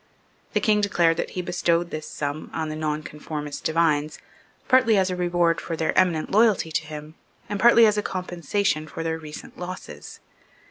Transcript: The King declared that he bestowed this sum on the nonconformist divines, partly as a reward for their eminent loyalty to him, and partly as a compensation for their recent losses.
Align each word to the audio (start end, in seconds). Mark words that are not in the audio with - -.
The 0.53 0.59
King 0.59 0.81
declared 0.81 1.17
that 1.17 1.29
he 1.37 1.43
bestowed 1.43 1.91
this 1.91 2.07
sum 2.09 2.49
on 2.55 2.69
the 2.69 2.75
nonconformist 2.75 3.63
divines, 3.63 4.17
partly 4.67 4.97
as 4.97 5.11
a 5.11 5.15
reward 5.15 5.61
for 5.61 5.75
their 5.77 5.95
eminent 5.95 6.31
loyalty 6.31 6.71
to 6.71 6.85
him, 6.87 7.13
and 7.47 7.59
partly 7.59 7.85
as 7.85 7.99
a 7.99 8.01
compensation 8.01 8.87
for 8.87 9.03
their 9.03 9.19
recent 9.19 9.59
losses. 9.59 10.19